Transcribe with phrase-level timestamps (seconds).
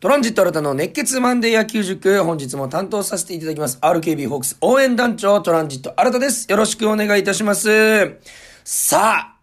[0.00, 3.78] トランジット新たの熱血マンデー野球塾、本日も担当させていただきます。
[3.80, 6.48] RKB ホークス応援団長トランジット新たです。
[6.48, 8.16] よろしくお願いいたします。
[8.62, 9.36] さあ、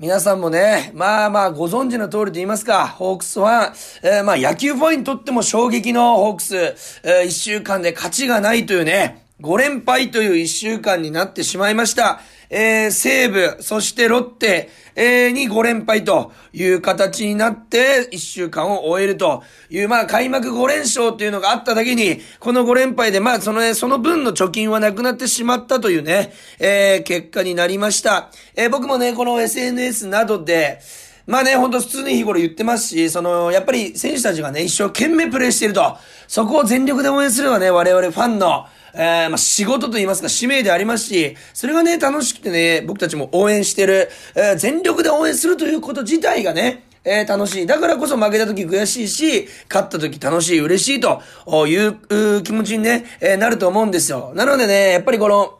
[0.00, 12.20] 皆さんもね、まあまあご存知の通りと言いますか、ホークスは、えー、まあ野球ファンにとっても衝撃のホークス、えー、1週間で勝ちがないというね、5連敗という1週間になってしまいました。
[12.50, 28.30] えー、西武、そしてロッテ、えー、に5連敗という形になって、1週間を終えるという、まあ、開幕5連勝っていうのがあっただけに、この5連敗で、まあ、そのね、その分の貯金はなくなってしまったというね、えー、結果になりました。
[28.56, 30.80] えー、僕もね、この SNS などで、
[31.26, 47.66] まあね、ほんと普通に日頃言ってますし、その、やっぱり選手たちがね、一生懸命プレーしてると、そこを全力で応援するのはね、我々ファンの、えー、まあ、仕事と言いますか、使命でありますし、それがね、楽しくてね、僕たちも応援してる、えー、全力で応援するということ自体がね、えー、楽しい。
[47.66, 51.22] だからこそ負けた時悔しいし、勝った時楽しい、嬉しいと
[51.66, 54.32] いう気持ちにね、えー、なると思うんですよ。
[54.34, 55.59] なのでね、やっぱりこの、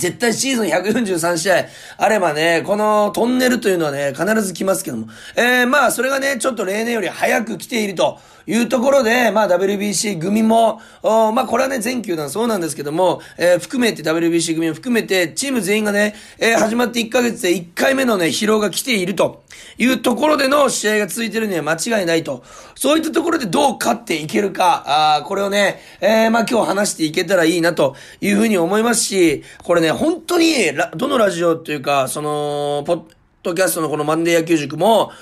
[0.00, 1.66] 絶対シーズン143試合
[1.98, 5.08] あればね、このトンネルというのはね、必ず来ますけども。
[5.36, 19.44] えー、まあ、それがね、ちょっと例年より早く来ているというところで、まあ WBC 組も、まあこれはね、全球団そうなんですけども、えー、含めて WBC 組を含めて、チーム全員がね、えー、始まって1ヶ月で1回目のね、疲労が来ていると
[19.78, 22.42] いうところでの試合が続いてるには間違いないと。
[22.74, 30.54] そういったところでどう勝っていけるか、あこれをね、えー、まあ今日話していけたらいいなというふうに思いますし、これね、本当に、
[30.96, 33.02] どのラジオというか、その、ポッ、
[33.42, 35.12] ドキャストのこのマンデー野球塾も、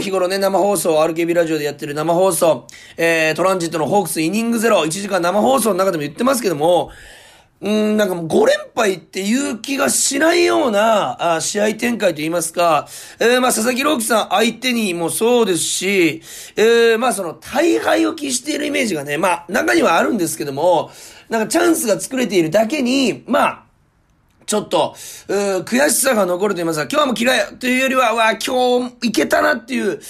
[0.00, 6.90] 日頃ね、生放送、RKB ラジオでやってる生放送、えー、トランジットのホークスイニングゼロ、1時間生放送の中でも言ってますけども、
[7.60, 12.86] うん、なんかもう5連敗っていう気がしないような、あ試合展開と言いますか、
[13.18, 16.22] えー、まあ佐々木朗希さん相手にもそうですし、
[16.56, 20.92] えー、まあその大敗を期しているイメージがね、まあ中にはあるんですけども、
[21.28, 23.63] なんかチャンスが作れているだけに、まあ、
[24.46, 24.94] ちょっと、
[25.28, 30.00] うー悔しさが残ると言いますか、今日はもう嫌いというよりは、わ今日いけたなっていう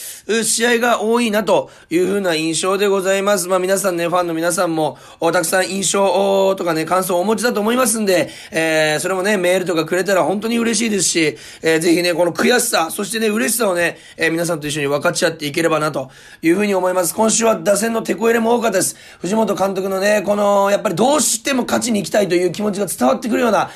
[0.44, 3.48] 試合が多いなというふうな印象でございます。
[3.48, 16.10] まあ皆さんね、ファンの皆さんも、たくさん印象とかね、感想をお持ちだと思いますんで、えー、それもね、メールとかくれたら本当に嬉しいですし、えー、ぜひね、この悔しさ、そしてね、嬉しさをね、えー、皆さんと一緒に分かち合っていければなと
[16.42, 17.14] いうふうに思います。
[17.14, 18.96] 今週は打線の手こ入れも多かったです。
[19.20, 23.70] 藤本監督のね、この、やっぱりどうしても勝ちに行きたいという気持ちが伝わってくるような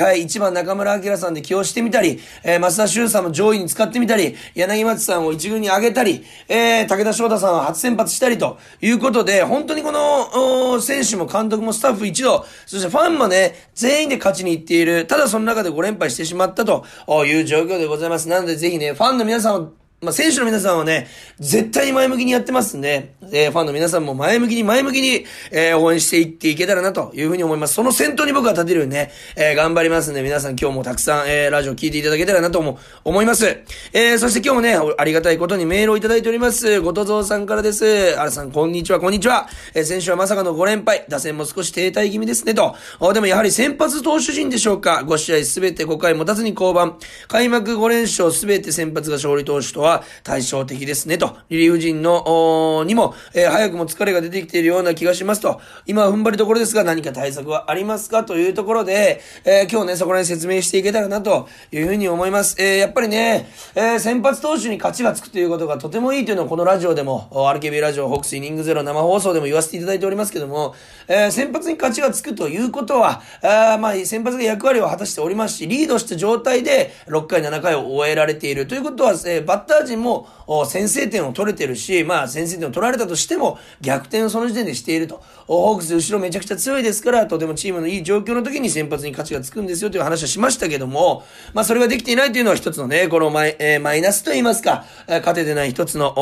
[0.00, 15.06] 采配はい1番中村明さんで起用してみたり、えー、増田修さんも上位に使ってみたり、柳町さんを一軍に上げたり、えー、武田翔太さんは初先発したりということで、本当にこの、選手も監督もスタッフ一同、そしてファンもね、全員で勝ちに行っている。
[15.06, 16.86] ただその中で5連敗してしまったと
[17.26, 18.28] いう状況でございます。
[18.28, 19.72] なのでぜひね、ファンの皆さんを
[20.02, 27.74] まあ、選手の皆さんはね、絶対に前向きにやってますんで、えー、ファンの皆さんも前向きに前向きに、えー、応援していっていけたらなというふうに思います。
[27.74, 33.44] その先頭に僕が立てるようにね、えー、頑張りますんで、皆さん今日もたくさん、えー、ラジオ聞いていただけたらなとも思います。
[33.92, 36.80] えー、そして今日もね、ありがたいことにメールをいただいております。
[36.80, 38.18] ごとぞうさんからです。
[38.18, 39.50] あらさん、こんにちは、こんにちは。
[39.74, 42.74] えー、先週はまさかの5連敗、打線も少し停滞気味ですね、と。
[43.12, 45.02] でもやはり先発投手陣でしょうか。
[45.04, 46.96] 5試合すべて5回持たずに降板。
[47.28, 49.89] 開幕5連勝すべて先発が勝利投手とは
[50.22, 51.36] 対照的ですね、と。
[51.48, 55.60] リリーフ陣の、にも、えー、早くも疲れが出てきているような気がしますと。
[55.86, 62.56] 今は踏ん張りどころですが、何か対策はありますかというところで、えー、今日ね、そこら辺説明していけたらな、というふうに思います。
[62.58, 70.74] えー、やっぱりね、えー、先発投手に勝ちがつくということがとてもいいというのは、このラジオでも、RKB ラジオ、ホークスイニングゼロ生放送でも言わせていただいておりますけども、
[71.08, 80.28] えー、先発に勝ちがつくということは、あまあ、先発が役割を果たしておりますし、リードした状態で6回、7回を終えられているということは、えー、バッター陣も、
[80.66, 85.22] 先制点を取れてるし、まあ先制点を取られたとしても逆転をその時点でしていると。
[85.46, 91.24] ホークス後ろめちゃくちゃ強いですから、とてもチームのいい状況の時に先発に勝ちがつくんですよという話をしましたけども、
[91.54, 96.12] まあそれができていないというのは一つのね、このマイ,、えー、マイナスと言いますか、勝ててない一つの、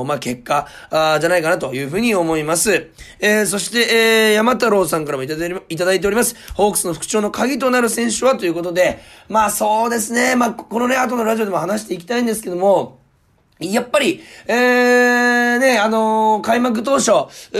[0.00, 2.88] おまあ結果あじゃないかなというふうに思います。
[3.20, 6.34] えー、そして、えー、山太郎さんからもいただいただいております。
[6.54, 12.81] ホークスの復調の鍵となる選手はということで、まあそうですね、まあこのね、後のラジオでも話していきたいんですけども、
[13.70, 17.10] やっぱり、えー、ね、あのー、開幕当初、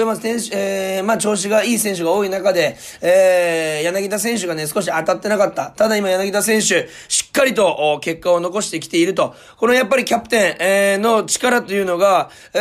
[0.04, 5.66] まあ、選手、えー、まあ、調子がいい選手が多い中で、えー、柳田選手がね、少し当たってなかった。
[5.70, 6.88] ただ今柳田選手、
[7.32, 9.34] っっかりと結果を残してきていると。
[9.56, 12.58] このやっぱりキャプテン、えー、の力というのが、え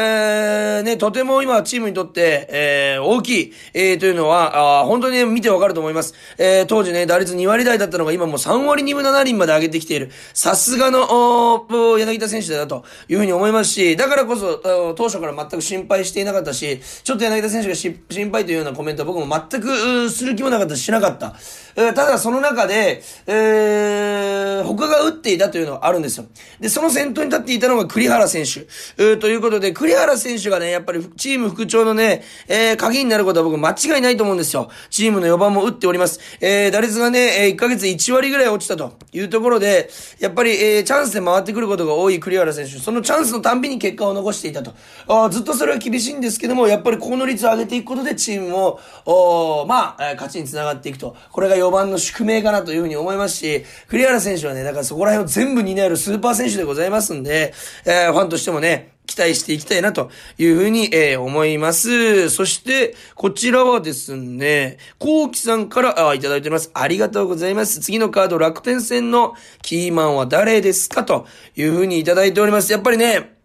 [0.79, 6.13] ー、ね、とても今チームにとって、えー、大きい、えー、というのは、本当に、ね、見てわかると思います。
[6.37, 10.09] えー、当時ね、打率2割台だったのが今もう3割2分7厘まで上げてきている。
[10.33, 17.99] さすがの、お柳田選手だなというふうに思いますし、だからこそ、当初から全く心配していなかったし、ちょっと柳田選手が心
[18.31, 21.35] 配というようなコメントは僕も全くする気もなかったし、しなかった。
[21.75, 26.25] えー、ただその中で、えー、他が打っていたというのはあるんですよ。
[26.59, 28.61] で、その先頭に立っていたのが栗原選手。
[28.97, 34.69] えー、ということで、栗原選手がね、やっぱりチーム副長のね、えー、鍵になることは僕間違いないと思うんですよ。
[34.89, 36.19] チームの4番も打っております。
[36.39, 39.89] えー、打率がね、えー、1ヶ月1割ぐらい落ちたというところで、
[40.19, 42.79] やっぱり、えー、チャンスで回ってくることが多い栗原選手。
[42.79, 44.73] そのチャンスのたんびに結果を残していたと。
[45.07, 51.15] あずっとそれは厳しいんですけども、やっぱりこの率を上げていくことでチームも、おまあ、えー、勝ちにつながっていくと。
[51.31, 57.53] これが4番の宿命かなというふうに思いますし、栗原選手はね、だからそこら辺を全部担えるスーパー選手でございますんで、
[57.85, 62.29] えー、ファンとしてもね、期待していきたいなというふうに、えー、思います。
[62.29, 66.71] そして、こちらはですね、コウキさんからあいただいております。
[66.73, 67.81] ありがとうございます。
[67.81, 71.03] 次のカード、楽天戦のキーマンは誰ですか？
[71.03, 71.25] と
[71.57, 72.71] いうふうにいただいております。
[72.71, 73.40] やっぱりね、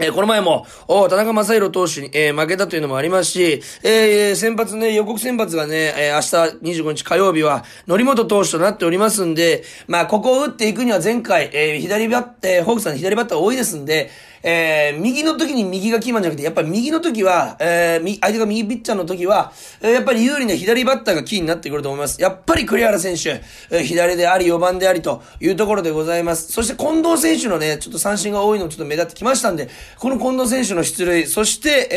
[0.00, 14.10] えー、この前も、お田中正宏投手に、えー、負けたというのもありますし、えー、先発ね、予告先発がね、えー、明日25日火曜日は、則本投手となっておりますんで、まあ、ここを打っていくには前回、えー、左バッター、ホークさん左バッター多いですんで、
[14.42, 22.20] えー、右の時に右がキーマンじゃなくて、やっぱり右の時は、えー、相手が右ピッチャーの時は、えー、やっぱり有利な左バッターがキーになってくると思います。
[22.20, 26.52] やっぱり栗原選手、えー、左であり4番でありというところでございます。
[26.52, 31.88] そして近藤選手のね、ちょっと三振が多いのちょっと目立ってきましたんで、この近藤選手の出塁、そして、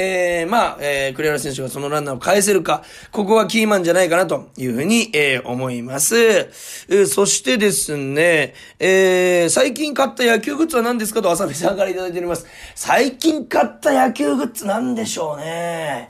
[0.44, 6.18] えー、まあ、えー、栗原選手がそのランナーを返せるか、ここはキーマンじゃないかなというふうに、えー、思います。
[6.18, 12.46] えー、そしてですね、えー、最近買った野球グッズは何ですかと浅見さんから頂いております。
[12.76, 16.10] 最近買った野球グッズなんでしょうね。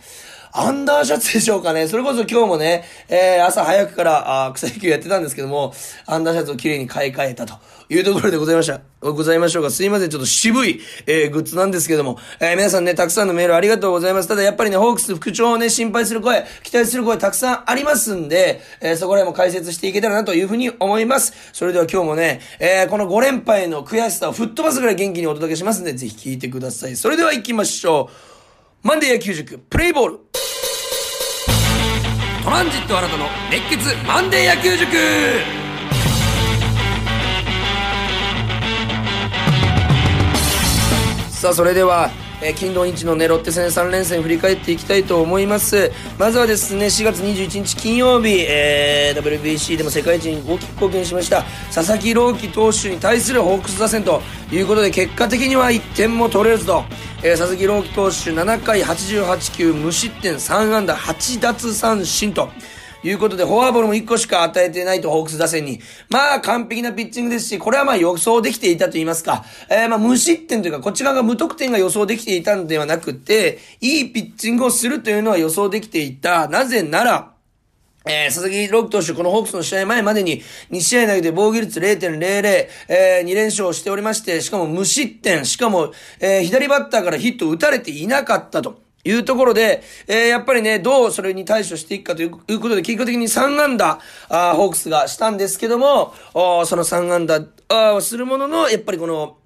[0.53, 1.87] アンダーシャツでしょうかね。
[1.87, 5.73] それこそ今日もね、えー、朝早くから、あ草野球やってたんですけども、
[6.05, 7.55] アンダーシャツを綺麗に買い替えたと
[7.89, 8.81] いうところでございました。
[8.99, 9.71] ございましょうか。
[9.71, 10.09] すいません。
[10.09, 14.27] ちょっと渋い、えー、グッズなんですけども、えー、皆さんね、たくさんのメールありがとうございます。
[14.27, 21.33] ただやっぱりね、ホークス副長をね、心配する声、期待する声たくさんありますんで、えー、そこら辺も解説していけたらなというふうに思います。
[21.53, 26.95] それでは今日もね、えー、この5連敗の悔しさを吹っ飛ばすぐらい元気にお届けしますんで、ぜひ聞いてください。
[26.95, 28.30] それでは行きましょう。
[28.83, 30.19] マンデー野球塾、プレイボール。
[32.43, 34.91] トランジット新たの熱血マンデー野球塾
[41.29, 42.09] さあそれでは
[42.43, 45.91] えー、金土日のね、ロッテ戦3連戦振り返っていきたいと思います。
[46.17, 51.43] まずはですね、4月21日金曜日、えー、WBC でも世界一に大きく貢献しました、
[51.73, 54.21] 佐々木朗希投手に対するホークス打線と
[54.51, 56.83] いうことで、結果的には1点も取れずと、
[57.23, 62.49] えー、佐々木朗希投手7回88球無失点3安打8奪三振と、
[63.03, 65.79] いうことで、フォアボールも1個しか与えてないと、ホークス打線に。
[66.09, 76.47] まあ、完璧なピッチングですし、これはまあ予想できていたと言いますか、えー、まあ、無失点というか、こっち側が無得点が予想できていたのではなくて、いいピッチングをするというのは予想できていた。
[76.47, 77.31] なぜなら、
[78.05, 88.90] えー、佐々木朗希投手、このホークスの試合前までに2試合投げて防御率0.00、えー、2連勝しておりまして、しかも無失点、しかも、えー、左バッターからヒットを打たれていなかったと。
[89.03, 93.99] いうところで、えー、やっぱりね、どうそれに対処していくかということで、結果的に3安打、
[94.29, 99.37] あホークスがしたんですけども、その3安打、あするものの、やっぱりこの、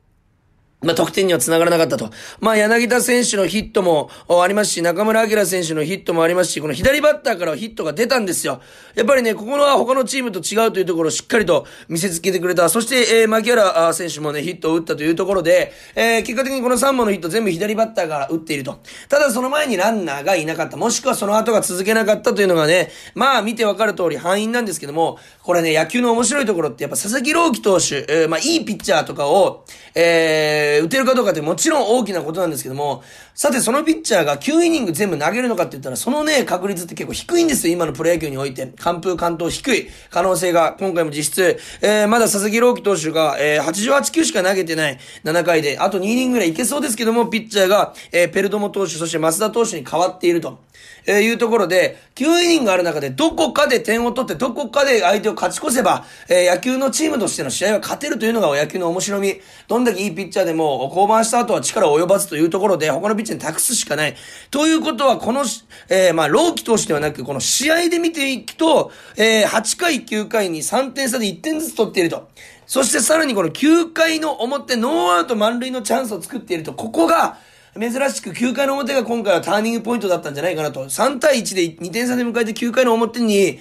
[0.86, 2.10] まあ、得点には繋がらなかったと。
[2.40, 8.62] まあ、柳田選手のヒットもありますし、中村晃選手のヒットもありますし、この左バッターからヒットが出たんですよ。
[8.96, 12.70] やっぱりね、ここのは他のチームと違うというところをしっかりと見せつけてくれた。
[12.70, 18.80] そして、えー、牧原選手もね、ヒットを打ったというところで、えー、結果的にこの3本のヒット全部左バッターが打っていると。
[19.10, 20.78] ただその前にランナーがいなかった。
[20.78, 33.04] もしくはその後が続けなかったというのがね、まあ見てわかる通り範囲なんですけども、これね、野球の面白いところってやっぱ佐々木朗希投手、えー、まあいいピッチャーとかを、えー、打てるかどうかってもちろん大きなことなんですけども、
[33.34, 38.68] さてそのピッチャーが9イニング全部投げるのかって言ったら、そのね、確率って結構低いんですよ、今のプロ野球において。
[38.80, 50.60] 完封完投低い可能性が、今回も実質、えー、まだ佐々木朗希投手が、えー、88球しか投げてない7回で、あと2イニングぐらいいけそうですけども、ピッチャーが、えー、ペルドモ投手、そして増田投手に変わっていると。
[51.08, 59.36] えー、いうところで、9イニングある中で、どこかで点を取って、どこかで相手を勝ち越せば、えー、野球のチームとしての試合は勝てるというのが野球の面白み。
[59.68, 64.16] どんだけいいピッチャーでも、も降板した後は力及ばずというところで、他のピッチに託すしかない。
[64.52, 65.46] ということは、この、
[65.90, 72.28] えー、まあ、老期投手ではなく、この試合で見ていくと、えー、8回、9回に3点差で1点ずつ取っていると。
[72.68, 77.38] そしてさらにこの9回の表、ノーアウト満塁のチャンスを作っていると、ここが、
[77.78, 80.86] 珍しく9回の表が今回はターニングポイントだったんじゃないかなと。
[80.86, 83.60] 3対1で2点差で迎えて9回の表に、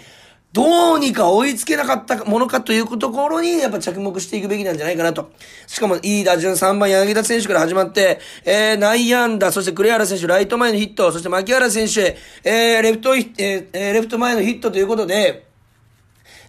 [0.54, 5.32] どうにか追いつけなかったものかというところに、やっぱ着目していくべきなんじゃないかなと。
[5.66, 15.44] しかも、いい打順3番柳田選手から始まって、えー、内野安打、そして栗原選手、ライト前のヒット、そして牧原選手、えー、レフト、えー、レフト前のヒットということで、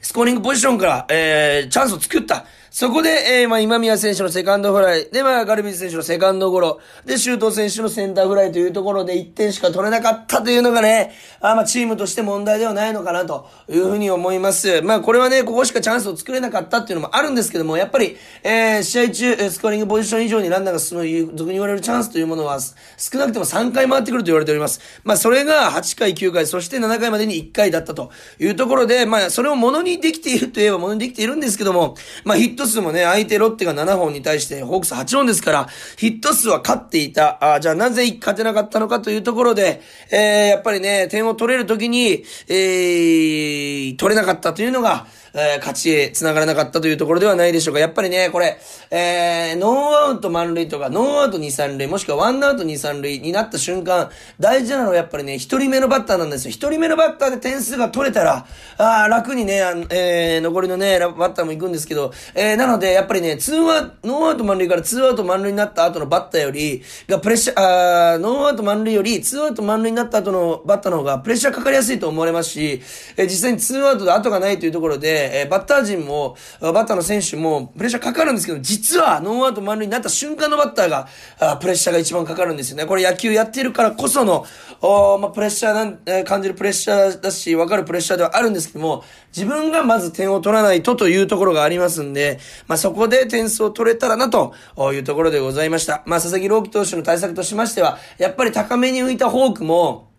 [0.03, 2.45] スコーリングポジションから、えー、チャンスを作った。
[2.77, 14.81] そこで、えー、まあ、今宮選手のセカンドフライ、で、まあ、ガルビス選手のセカンドゴロ、で、周東選手のセンターフライというところで1点しか取れなかったというのがね、あまあ、チームとして問題ではないのかなというふうに思います。
[14.81, 24.81] まあ、これはね、ここしかチャンスを作れなかったっていうのもあるんですけども、やっぱり、えー、試合中、スコーリングポジション以上にランナーが進む、俗に言われるチャンスというものは、少なくとも3回回ってくると言われております。
[25.05, 35.67] まあ、それが8回、9回、そして7回までに1回だったというところで、まあ、それをものにできているといえばものにできているんですけども、まあ、ヒット数もね、相手ロッテが7本に対してホークス8本ですから、
[35.97, 37.53] ヒット数は勝っていた。
[37.55, 39.81] あじゃあなぜ勝てなかったのかというところで、
[40.11, 47.79] えー、やっぱりね、点を取れるときに、えー、取れなかったというのが、えー、勝ちへ繋がらなかったというところではないでしょうか。
[47.79, 48.57] やっぱりね、これ、
[48.89, 56.51] えー、ノーアウト満塁とか、ノーアウト2、3塁、もしくはワンアウト2、3塁になった瞬間、大事なのはやっぱりね、一人目のバッターなんですよ。
[56.51, 58.45] 一人目のバッターで点数が取れたら、
[58.77, 72.81] あ楽にね、えー、残りのね、バッターも行くんですけど、えー、なので、やっぱりね、ツーア、ノーアウト満塁からツーアウト満塁になった後のバッターより、がプレッシャー、あーノーアウト満塁より、ツーアウト満塁になった後のバッターの方がプレッシャーかかりやすいと思われますし、
[73.17, 81.07] えー、実際にツーアウトで後がないというところで、え、バッター陣も、バッターの選手もプレッシャーかかるんですけど、実はノーアウト満塁になった瞬間のバッターが、
[81.39, 82.85] あプレッシャーが一番かかるんですよね。
[82.85, 84.45] これ野球やってるからこその、
[84.81, 89.03] おまあ、プレッシャーなん、え、感じるプレッシャーだし、わかるプレッシャーではあるんですけども、
[89.35, 94.53] 自分がまず点を取らないとというところがありますんで、まあ、そこで点数を取れたらなと
[94.93, 96.03] いうところでございました。
[96.05, 100.14] まあ、佐々木朗希投手の対策としましては、やっぱり高めに浮いたフォークも、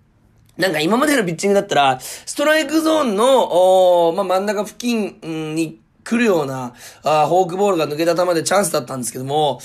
[0.56, 6.72] なんか今までのピッチングだったら、ストライクゾーンの、おまあ、真ん中付近に来るような、
[7.02, 9.60] あフォークボールが抜けた球でチャンスだったんですけども、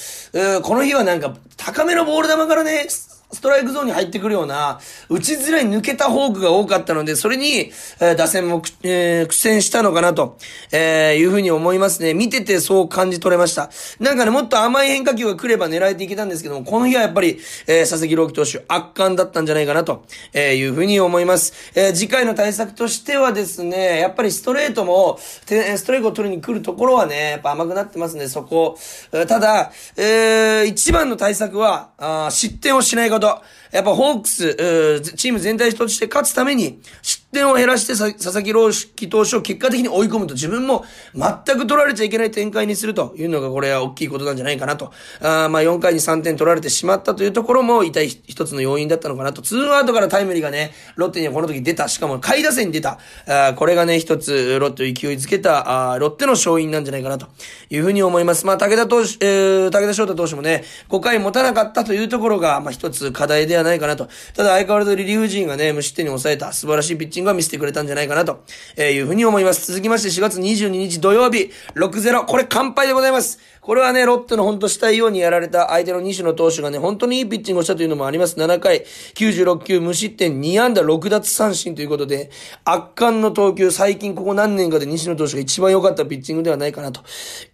[0.63, 2.87] この日はなんか高めのボール球からね、
[3.31, 10.37] ストライクゾーンに入ってくるような、打ちづらい抜けたフォークが多かったので、それに、えー、打線も、えー、苦戦したのかなと、
[10.71, 12.13] えー、いうふうに思いますね。
[12.13, 13.69] 見ててそう感じ取れました。
[13.99, 21.53] なんかね、もっと甘い変化球が来れば狙えていけたんですけども、この日はやっぱり、えー、佐々木朗希投手、圧巻だったんじゃないかなと、えー、いうふうに思います。
[21.75, 25.45] えー、次回の対策としてはですね、やっぱりストレートも、ス
[25.85, 28.77] トレートを取りに来るところはね、やっぱ甘くなってますね、そこ。
[29.11, 33.20] ただ、えー、一番の対策は、あ失点をしないこと。
[33.27, 33.43] ほど。
[33.71, 40.83] やっぱホークス、チーム全体として勝つために、失点を減らして佐々木朗希投手を結果的に追い込むと自分も
[41.15, 44.91] 全く取られちゃいけない展開にするというのがこれは大きいことなんじゃないかなと。
[45.21, 49.41] あまあ4回に3点取られてしまったというところも痛い一つの要因だったのかなと。
[49.41, 51.87] ツーアウトからタイムリーがね、ロッテにはこの時出た。
[51.87, 52.99] しかも下位打線に出た。
[53.27, 57.27] あこれがね、一つロッテを勢いづけた、あロッテの勝因なんじゃないかなと
[57.69, 58.45] いうふうに思います。
[58.45, 64.07] まあ武田投手、えー、武田翔太投手もね、5回持たなかったというところが、まあ一つ課題ではないかなと。
[64.35, 68.43] ただ相変わらずリリーフ陣がね、無失点に抑えた素晴らしいピッチングは見せてくれたんじゃないかなと、
[68.77, 69.67] えーいうふうに思います。
[69.67, 72.25] 続きまして4月22日土曜日、6-0。
[72.25, 73.39] これ完敗でございます。
[73.61, 78.35] これはね、ロッテの本当したいようにやられた相手の西野投手がね、本当にいいピッチングをしたというのもあります。
[78.37, 78.83] 7回、
[79.15, 82.31] 96球無失点2安打6奪三振ということで、
[82.65, 87.01] 圧巻の投球、最近ここ何年かで西野投手が一番良かったピッチングではないかなと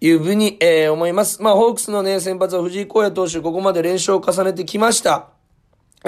[0.00, 1.42] いうふうに、えー、思います。
[1.42, 5.37] まあ、ホークスのね、先発は藤井荒野投手、ここまで連勝を重ねてきました。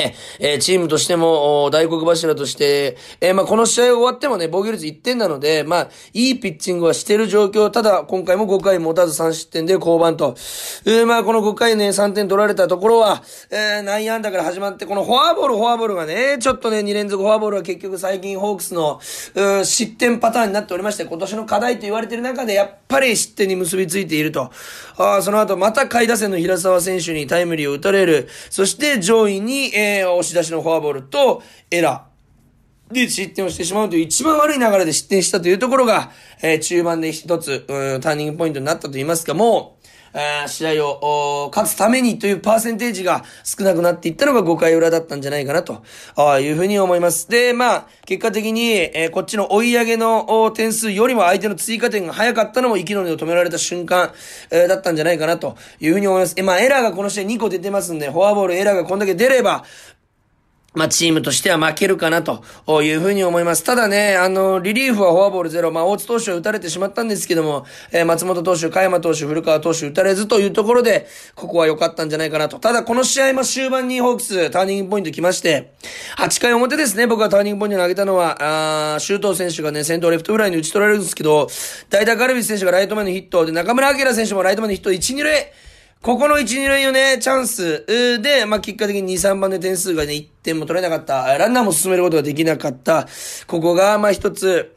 [0.40, 7.70] え、え、チームとしても、大黒柱として、えー、まあ、この試合終わってもね、防御率1点なので、まあ、いいピッチングはしてる状況。
[7.70, 10.34] ただ、今回も5回持たず3失点で降板と。
[10.86, 19.00] えー、まあ、この5回ね、3点取られたところは、えー、内野安打から始まって、このフォアボール、フォアボールがね、ちょっとね、2連続フォアボールは結局最近ホークスの、
[19.34, 24.50] う失点パターンになっておりまして、今年の課題と言われてる中で、やっぱり失点に結びついていると。
[24.96, 28.28] あその後、また下位打線の平沢選手にタイムリーを打たれる。
[28.50, 32.94] そして上位に、えー、押し出しのフォアボールとエラー。
[32.94, 36.10] で、失点をしてしまうという一番悪い流れで失点したというところが、
[36.42, 37.60] えー、中盤で一つ、
[38.00, 39.79] ターニングポイントになったと言いますか、もう、
[40.46, 45.82] 試合を勝つためにというパーセンテージが少なくなっていったのが5回裏だったんじゃないかなと
[46.40, 47.28] いうふうに思います。
[47.28, 54.12] で、まあ、結果的に、えー、こっちの追い上げの点数よりも相手の追加点が早かったのも息の根を止められた瞬間、
[54.50, 56.34] えー、だったんじゃないかなというふうに思います。
[56.36, 59.64] え、まあ、エラーがこの試合2個出てますんで、フォアボール、エラーがこんだけ出れば、
[60.72, 62.44] まあ、チームとしては負けるかなと
[62.82, 63.64] いうふうに思います。
[63.64, 65.72] ただね、あの、リリーフはフォアボールゼロ。
[65.72, 72.60] まあ、大津投手は打たれてしまったんですけども、えー、松本投手、加山投手、古川投手打たれずというところで、ここは良かったんじゃないかなと。
[72.60, 75.72] ただ、この試合も終盤にホークス、ターニングポイント来まして、
[76.18, 81.48] 8回表ですね、僕はターニングポイントに挙げたのは、あ周東選手がね、先頭レフトフライに打ち取られるんですけど、
[81.88, 85.52] 代打ガルビス選手がライト前のヒット、で、中村明選手もライト前のヒット、1、2塁、
[86.02, 87.84] ここの1、2塁のね、チャンス
[88.22, 93.06] で、まあ、結果的に2、3番で点数がね、1点も取れなかった、ランナーも進めることができなかった、
[93.46, 94.74] ここが、まあ、一つ、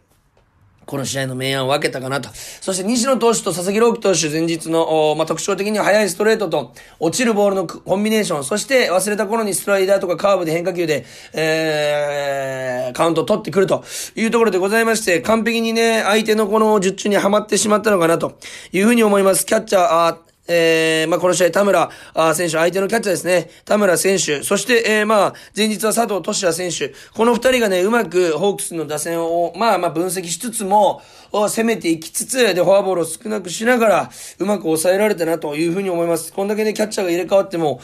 [0.85, 2.27] この試合の明暗を分けたかなと。
[2.33, 13.85] そして西野投手と佐々木朗希投手前日の、まあ、特徴的には速いストレートと落ちるボールのコンビネーション、そして忘れた頃にスライダーとかカーブで変化球で、えー、カウントを取ってくると
[14.17, 18.37] いうところでございまして、完璧にね、相手のこの術中にはまってしまったのかなと
[18.73, 19.45] いうふうに思います。
[19.45, 21.89] キャッチャー、えー、まあ、この試合、田村
[22.35, 23.49] 選手、相手のキャッチャーですね。
[23.65, 26.93] 田村選手、そして、えー、まあ、前日は佐藤俊也選手。
[27.13, 36.33] この二人がね、うまくホークスの打線を、まあまあ分析しつつも、攻めていきつつ、で、フォアボールを少なくしながら、うまく抑えられたなというふうに思います。
[36.33, 37.79] こんだけね、キャッチャーが入れ替わっても、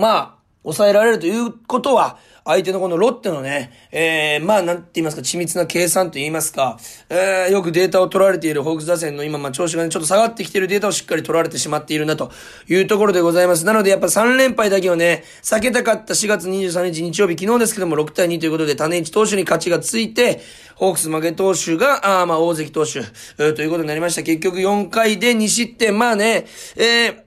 [0.00, 6.78] まあ、抑えられるということは、相手のこのロッテのね、えー、まあ、なんて言いますか、緻密な計算と言いますか、
[7.08, 12.30] えー、よくデータを取られているホークス打線の今、まあ、調子がね、ちょっと下がってきているデータをしっかり取られてしまっているなと
[12.68, 13.64] いうところでございます。
[13.64, 20.42] なので、やっぱ3連敗だけをね、避けたかった4月23日日曜日、昨日ですけども、6対2ということで、種市投手に勝ちがついて、
[20.74, 24.22] ホークス負け投手が、あまあ、大関投手、えー、ということになりました。
[24.22, 27.23] 結局4回で2失点、まあね、えー、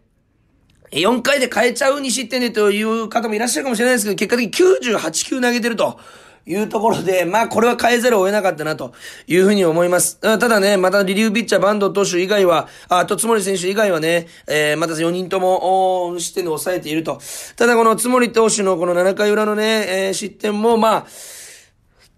[0.91, 5.99] 4回で変えちゃう2失点でという方もいらっしゃるかもしれないですけど、結果的に98球投げてると。
[6.47, 8.93] いうところで、まあこれは変えざるを得なかったなと
[9.27, 10.17] いうふうに思います。
[10.19, 17.19] ただね、またリリューピッチャーバンド投手以外は、あとつもり選手以外はね、えー、また4人とも、失点で抑えていると。
[17.57, 21.07] ただこのつもり投手のこの7回裏のね、えー、失点も、まあ、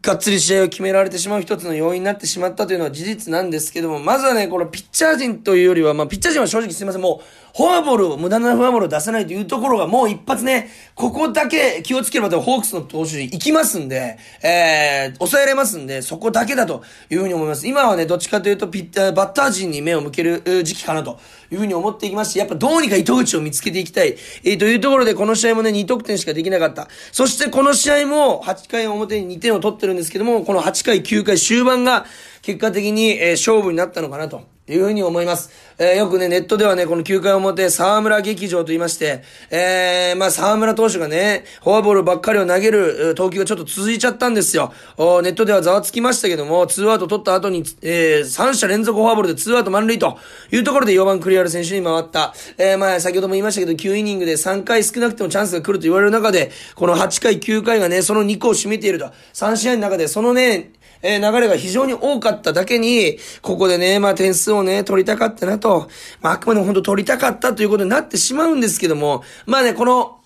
[0.01, 17.67] がっつり試合を決められてしまう一つの要因になってしまったというのは事実なんですけども、まずはね、このピッチャー陣というよりは、まあ、ピッチャー陣は正直すいません、もう、フォアボールを、無駄なフォアボールを出さないというところがもう一発ね、ここだけ気をつければホークスの投手陣行きますんで、えー、抑えられますんで、そこだけだというふうに思います。
[17.67, 21.19] 今はね、どっちかというとピッ、バッター陣に目を向ける時期かなと
[21.51, 24.15] いうふうに思っていきますし、やっぱどうにか糸口を見つけていきたい。
[24.43, 26.87] えー、というところでこの試合もね、2得点しかできなかった。
[27.11, 32.05] そしてこの試合も8回表に2点を取ってるんですけども、この8回、9回終盤が
[32.41, 34.58] 結果的に、えー、勝負になったのかなと。
[34.69, 35.49] いうふうに思います。
[35.77, 44.73] えー、よくね、ネットではね、この9回表、沢村劇場と言いまして、えー、まあ、沢村投手がね、フォアボールばっかりを投げる、投球がちょっと続いちゃったんですよ。
[44.97, 50.17] おネットではざわつきましたけども、ツーアウト取った後に、えー、3者連続フォアボールでツーアウト満塁と
[50.51, 52.33] いうところで4番クリアル選手に回った。
[52.57, 59.11] えー、まあ、先ほども言いましたけど、9イニングで3回少なくてもチャンスが来ると言われる中で、この8回、9回がね、その2個を占めていると。
[59.33, 65.89] 3試合の中で、そのね、えー、流れが非常に多かっただけに、ここでね、まあ点数をね、取りたかったなと、
[66.21, 70.18] まああくまでも本当取りたかったということになってしまうんですけども、まあね、この、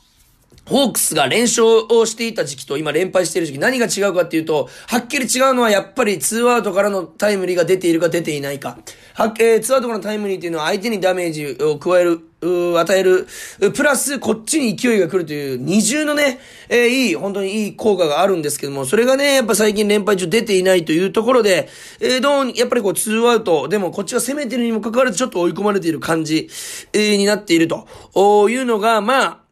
[0.65, 8.77] ホークスが連勝をしていた時期と今連敗している時期何が違うかっていうと、はっきり違うのはやっぱりツーアウトからのタイムリーが出ているか出ていないか。
[9.13, 13.27] はっ、えー、ツーアウトからのタイムリーっていうのは相手にダメージを加える、与える、
[13.73, 26.49] プラスこっちに勢いが来るという二重のね、えー、いい、本当にいい効果があるんですけども、それがね、やっぱ最近連敗中出ていないというところで、えー、どう、やっぱりこうツーアウト、でもこっちが攻めてるにもかかわらずちょっと追い込まれている感じ、
[26.93, 29.42] えー、になっているというのが、まあ、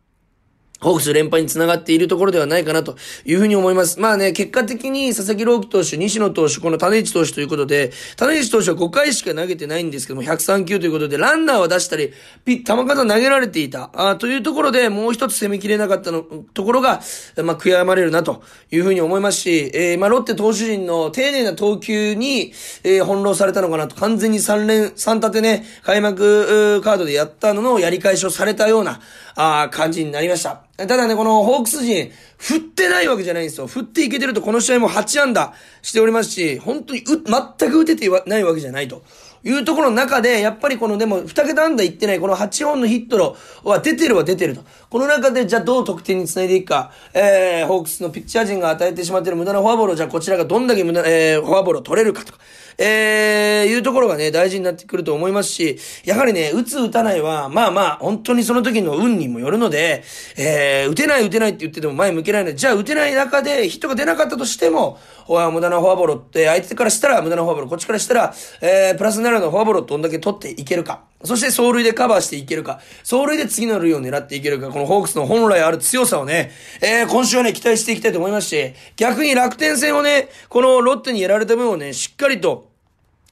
[0.82, 4.00] ホークス連敗につながっているところではないかなというふうに思います。
[4.00, 12.12] まあね、結果的に佐々木朗希投手、西野投手、この種市投手ということで、種市投手は5回しか投げてないんですけども、103球ということで、ランナーは出したり、
[12.46, 17.02] ピッ、球数投げられていた、あというところで、もう一つ攻めきれなかったの、ところが、
[17.44, 18.42] まあ、悔やまれるなと
[18.72, 29.00] いうふうに思いますし、えー、まあ、ロッテ投手陣の丁寧な投球に、えー、翻弄されたのかなと、完全に3連、3立てね、開幕カードでやったののやり返しをされたような、
[29.36, 30.64] あ感じになりました。
[30.78, 33.68] ただね、このホークス陣、振ってないわけじゃないんですよ。
[33.68, 39.04] 振っていけてるとこの試合も8安打しておりますし、本当にう、全く打ててないわけじゃないと。
[39.44, 44.64] いうところの中で、やっぱりこのでも、二桁安打いってない、この8本のヒットは出てるは出てると。
[44.90, 52.40] この中で、じゃあどう得点につないでいくか、えー、ホークスのピッチャー陣が与えてしまっている無駄なフォアボールを、じゃあこちらがどんだけ無駄、えー、フォアボールを取れるかとか。
[52.78, 60.04] えー、いうところがね、大事になってくると思いますし、やはりね、打つ打たないは、まあまあ、本当にその時の運にもよるので、
[60.36, 71.04] えー、打てない打てないって言ってても前向けないので、じゃあ打てない中でヒットが出なかったとしても、無駄なフォアボールって、相手からしたら無駄なフォアボール、こっちからしたら、えー、プラスになるようなフォアボールをどんだけ取っていけるか。
[71.24, 72.80] そして走塁でカバーしていけるか。
[73.00, 74.70] 走塁で次の塁を狙っていけるか。
[74.70, 82.71] このホークスの本来ある強さをね、えー、今週はね、期待していきたいと思いますし、逆に楽天戦をね、このロッテにやられた分をね、しっかりと、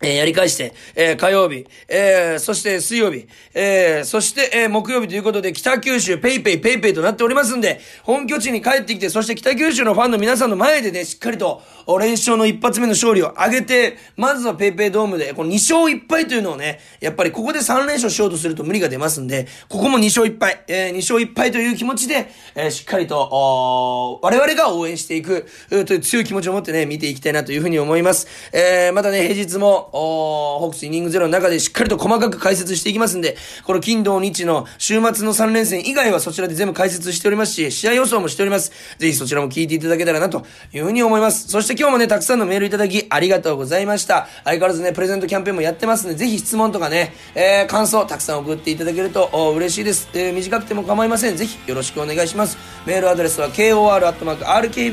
[0.02, 11.62] えー、やり返して、えー、火曜日、えー、そして水曜日、えー、そして、えー、木曜日ということで、北九州 PayPay PayPay となっておりますんで、本拠地に帰ってきて、そして北九州のファンの皆さんの前でね、しっかりと、
[12.00, 28.28] 連勝の一発目の勝利を挙げて、まずは PayPay ドームで、この2勝1敗というのをね、やっぱりここで3連勝しようとすると無理が出ますんで、ここも2勝1敗、えー、2勝1敗という気持ちで、えー、しっかりと、お我々が応援していく、という強い気持ちを持ってね、見ていきたいなというふうに思います。
[28.54, 38.72] えー、またね、平日も、おホークスイニングゼロの中でしっかりと細かく解説していきますんで、この金土日の週末の3連戦以外はそちらで全部解説しておりますし、試合予想もしております。
[38.98, 41.48] ぜひそちらも聞いていただけたらなというふうに思います。
[41.48, 44.28] そして今日もね、たくさんのメールいただきありがとうございました。
[44.44, 50.10] 相変わらずね、プレゼントキャンペーンもやってますんで、ぜひ質問とかね、えー、感想たくさん送っていただけると嬉しいです。
[50.14, 51.38] えー、短くても構いません。
[51.38, 52.58] ぜひよろしくお願いします。
[52.86, 54.90] メールアドレスは kor.rkbr.jp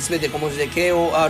[0.00, 1.20] すべて小文字で kor.rkbr.jp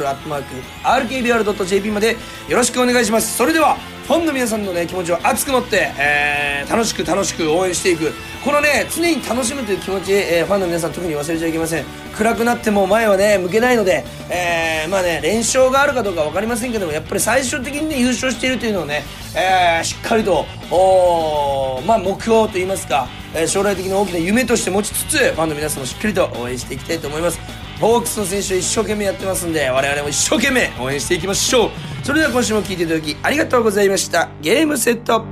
[1.91, 2.17] まで
[2.49, 3.37] よろしくしくお願いします。
[3.37, 8.13] それではファンの皆さんのね気持ちを熱く持って、えー、楽しく楽しく応援していく。
[8.45, 11.85] このね常に楽しむという気持ち、えー、ファンの皆さん特に忘れちゃいけません。
[12.17, 19.03] 暗くなっても前はね向けないので、えー、まあね連勝があるかどうか分かりませんけどもやっぱり最終的にね優勝しているというのをね、
[19.37, 27.70] えー、しっかりとおまあ目標といいますか、え、将来的な大きな夢として持ちつつファンの皆さんもしっかりと応援していきたいと思います。
[27.81, 31.71] ホークスの選手一生懸命やってますんで我々も一生懸命応援していきましょう。
[32.05, 34.29] それでは今週も聴いていただきありがとうございました。
[34.43, 35.25] ゲームセット。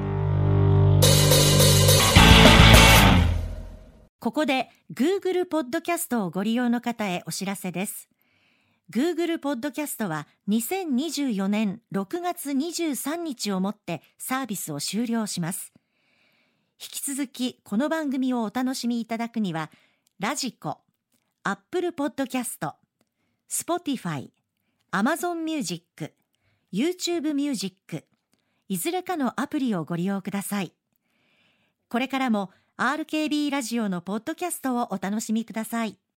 [4.18, 8.08] ここで Google ポッドキャストをご利用の方へお知らせです。
[8.90, 15.74] Google ポッドキャストは2024年6月23日をもってサービスを終了します。
[16.80, 19.70] 引き続きこの番組をお楽しみいただくには
[20.18, 26.12] radiko、Apple Podcast、Spotify、Amazon Music、
[26.72, 28.04] YouTube ミュージック、
[28.68, 30.72] いずれかのアプリをご利用ください。
[31.88, 35.98] これからも RKB ラジオのポッドキャストをお楽しみください。